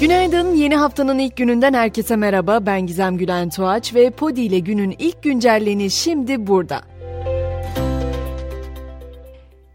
[0.00, 0.54] Günaydın.
[0.54, 2.66] Yeni haftanın ilk gününden herkese merhaba.
[2.66, 6.80] Ben Gizem Gülen Tuğaç ve Podi ile günün ilk güncelleni şimdi burada.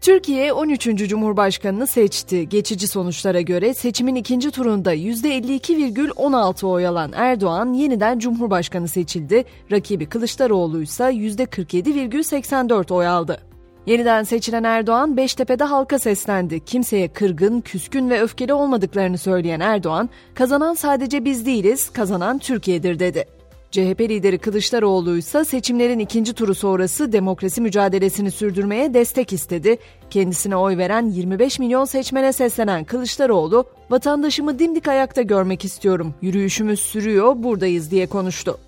[0.00, 0.84] Türkiye 13.
[1.08, 2.48] Cumhurbaşkanını seçti.
[2.48, 9.44] Geçici sonuçlara göre seçimin ikinci turunda %52,16 oy alan Erdoğan yeniden Cumhurbaşkanı seçildi.
[9.72, 13.45] Rakibi Kılıçdaroğlu ise %47,84 oy aldı.
[13.86, 16.64] Yeniden seçilen Erdoğan Beştepe'de halka seslendi.
[16.64, 23.24] Kimseye kırgın, küskün ve öfkeli olmadıklarını söyleyen Erdoğan, kazanan sadece biz değiliz, kazanan Türkiye'dir dedi.
[23.70, 29.76] CHP lideri Kılıçdaroğlu ise seçimlerin ikinci turu sonrası demokrasi mücadelesini sürdürmeye destek istedi.
[30.10, 37.42] Kendisine oy veren 25 milyon seçmene seslenen Kılıçdaroğlu, vatandaşımı dimdik ayakta görmek istiyorum, yürüyüşümüz sürüyor,
[37.42, 38.58] buradayız diye konuştu.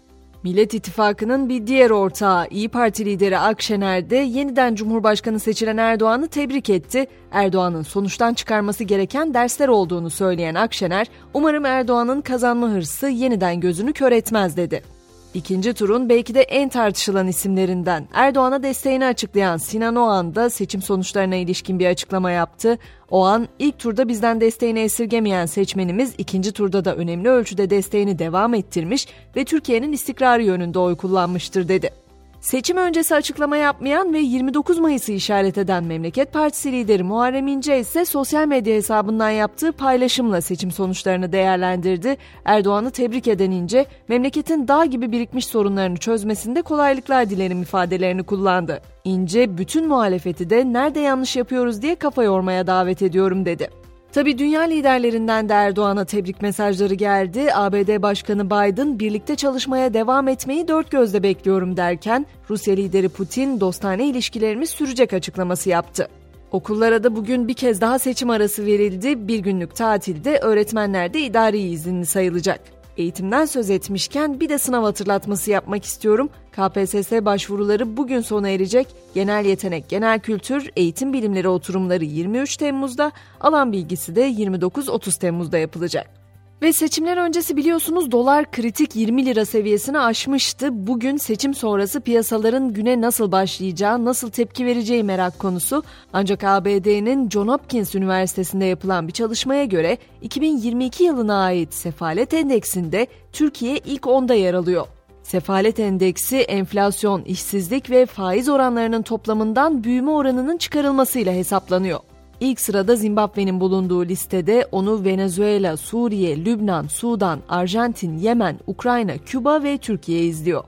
[0.43, 6.71] Millet İttifakı'nın bir diğer ortağı İyi Parti lideri Akşener de yeniden Cumhurbaşkanı seçilen Erdoğan'ı tebrik
[6.71, 7.07] etti.
[7.33, 14.13] Erdoğan'ın sonuçtan çıkarması gereken dersler olduğunu söyleyen Akşener, umarım Erdoğan'ın kazanma hırsı yeniden gözünü kör
[14.13, 14.98] etmez dedi.
[15.35, 21.37] İkinci turun belki de en tartışılan isimlerinden Erdoğan'a desteğini açıklayan Sinan Oğan da seçim sonuçlarına
[21.37, 22.79] ilişkin bir açıklama yaptı.
[23.11, 29.07] Oğan, ilk turda bizden desteğini esirgemeyen seçmenimiz ikinci turda da önemli ölçüde desteğini devam ettirmiş
[29.37, 32.08] ve Türkiye'nin istikrarı yönünde oy kullanmıştır dedi.
[32.41, 38.05] Seçim öncesi açıklama yapmayan ve 29 Mayıs'ı işaret eden Memleket Partisi lideri Muharrem İnce ise
[38.05, 42.17] sosyal medya hesabından yaptığı paylaşımla seçim sonuçlarını değerlendirdi.
[42.45, 48.81] Erdoğan'ı tebrik eden İnce, memleketin dağ gibi birikmiş sorunlarını çözmesinde kolaylıklar dilerim ifadelerini kullandı.
[49.05, 53.88] İnce, bütün muhalefeti de nerede yanlış yapıyoruz diye kafa yormaya davet ediyorum dedi.
[54.13, 57.55] Tabi dünya liderlerinden de Erdoğan'a tebrik mesajları geldi.
[57.55, 64.07] ABD Başkanı Biden birlikte çalışmaya devam etmeyi dört gözle bekliyorum derken Rusya lideri Putin dostane
[64.07, 66.09] ilişkilerimiz sürecek açıklaması yaptı.
[66.53, 69.29] Okullara da bugün bir kez daha seçim arası verildi.
[69.29, 72.78] Bir günlük tatilde öğretmenler de idari izinli sayılacak.
[72.99, 76.31] Eğitimden söz etmişken bir de sınav hatırlatması yapmak istiyorum.
[76.53, 78.89] KPSS başvuruları bugün sona erecek.
[79.15, 86.18] Genel yetenek, genel kültür, eğitim bilimleri oturumları 23 Temmuz'da, alan bilgisi de 29-30 Temmuz'da yapılacak.
[86.63, 90.87] Ve seçimler öncesi biliyorsunuz dolar kritik 20 lira seviyesini aşmıştı.
[90.87, 95.83] Bugün seçim sonrası piyasaların güne nasıl başlayacağı, nasıl tepki vereceği merak konusu.
[96.13, 103.79] Ancak ABD'nin John Hopkins Üniversitesi'nde yapılan bir çalışmaya göre 2022 yılına ait sefalet endeksinde Türkiye
[103.79, 104.87] ilk onda yer alıyor.
[105.23, 111.99] Sefalet endeksi enflasyon, işsizlik ve faiz oranlarının toplamından büyüme oranının çıkarılmasıyla hesaplanıyor.
[112.41, 119.79] İlk sırada Zimbabwe'nin bulunduğu listede onu Venezuela, Suriye, Lübnan, Sudan, Arjantin, Yemen, Ukrayna, Küba ve
[119.79, 120.65] Türkiye izliyor.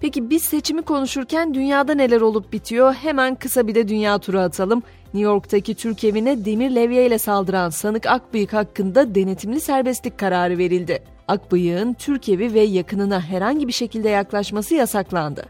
[0.00, 2.94] Peki biz seçimi konuşurken dünyada neler olup bitiyor?
[2.94, 4.82] Hemen kısa bir de dünya turu atalım.
[5.14, 11.02] New York'taki Türk evine demir levye ile saldıran sanık Akbıyık hakkında denetimli serbestlik kararı verildi.
[11.28, 15.44] Akbıyık'ın Türk evi ve yakınına herhangi bir şekilde yaklaşması yasaklandı.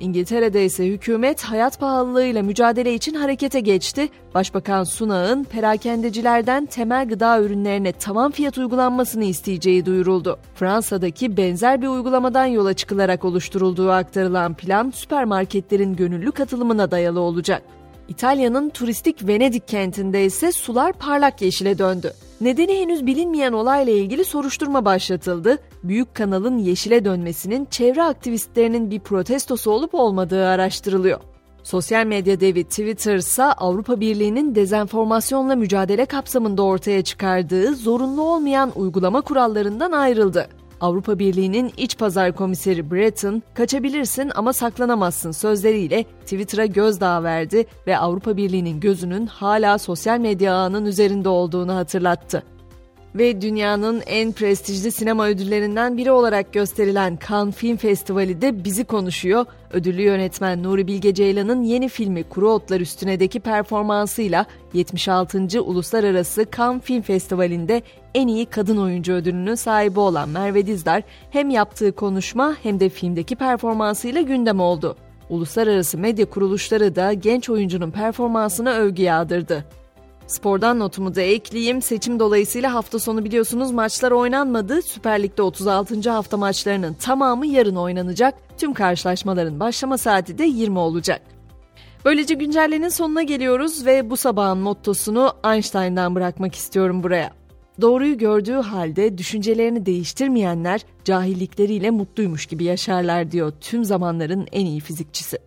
[0.00, 4.08] İngiltere'de ise hükümet hayat pahalılığıyla mücadele için harekete geçti.
[4.34, 10.38] Başbakan Sunak'ın perakendecilerden temel gıda ürünlerine tavan fiyat uygulanmasını isteyeceği duyuruldu.
[10.54, 17.62] Fransa'daki benzer bir uygulamadan yola çıkılarak oluşturulduğu aktarılan plan süpermarketlerin gönüllü katılımına dayalı olacak.
[18.08, 22.12] İtalya'nın turistik Venedik kentinde ise sular parlak yeşile döndü.
[22.40, 25.58] Nedeni henüz bilinmeyen olayla ilgili soruşturma başlatıldı.
[25.82, 31.20] Büyük kanalın yeşile dönmesinin çevre aktivistlerinin bir protestosu olup olmadığı araştırılıyor.
[31.62, 39.20] Sosyal medya devi Twitter ise Avrupa Birliği'nin dezenformasyonla mücadele kapsamında ortaya çıkardığı zorunlu olmayan uygulama
[39.20, 40.48] kurallarından ayrıldı.
[40.80, 48.36] Avrupa Birliği'nin iç pazar komiseri Breton, kaçabilirsin ama saklanamazsın sözleriyle Twitter'a gözdağı verdi ve Avrupa
[48.36, 52.42] Birliği'nin gözünün hala sosyal medya ağının üzerinde olduğunu hatırlattı
[53.14, 59.46] ve dünyanın en prestijli sinema ödüllerinden biri olarak gösterilen Cannes Film Festivali de bizi konuşuyor.
[59.72, 65.62] Ödüllü yönetmen Nuri Bilge Ceylan'ın yeni filmi Kuru Otlar Üstüne'deki performansıyla 76.
[65.62, 67.82] Uluslararası Cannes Film Festivali'nde
[68.14, 73.36] en iyi kadın oyuncu ödülünün sahibi olan Merve Dizdar hem yaptığı konuşma hem de filmdeki
[73.36, 74.96] performansıyla gündem oldu.
[75.30, 79.64] Uluslararası medya kuruluşları da genç oyuncunun performansına övgü yağdırdı.
[80.28, 81.82] Spordan notumu da ekleyeyim.
[81.82, 84.82] Seçim dolayısıyla hafta sonu biliyorsunuz maçlar oynanmadı.
[84.82, 86.10] Süper Lig'de 36.
[86.10, 88.34] hafta maçlarının tamamı yarın oynanacak.
[88.58, 91.22] Tüm karşılaşmaların başlama saati de 20 olacak.
[92.04, 97.30] Böylece güncellenin sonuna geliyoruz ve bu sabahın mottosunu Einstein'dan bırakmak istiyorum buraya.
[97.80, 105.38] Doğruyu gördüğü halde düşüncelerini değiştirmeyenler cahillikleriyle mutluymuş gibi yaşarlar diyor tüm zamanların en iyi fizikçisi.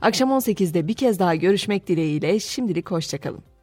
[0.00, 3.53] Akşam 18'de bir kez daha görüşmek dileğiyle şimdilik hoşçakalın.